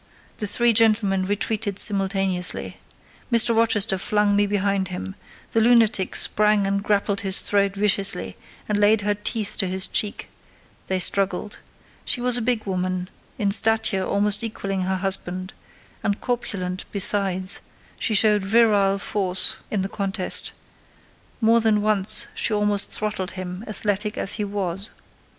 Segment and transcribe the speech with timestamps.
[0.37, 2.77] The three gentlemen retreated simultaneously.
[3.31, 3.55] Mr.
[3.55, 5.13] Rochester flung me behind him:
[5.51, 8.35] the lunatic sprang and grappled his throat viciously,
[8.67, 10.27] and laid her teeth to his cheek:
[10.87, 11.59] they struggled.
[12.03, 15.53] She was a big woman, in stature almost equalling her husband,
[16.01, 17.59] and corpulent besides:
[17.99, 24.33] she showed virile force in the contest—more than once she almost throttled him, athletic as
[24.33, 24.89] he was.